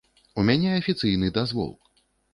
[0.43, 1.73] У мяне афіцыйны дазвол.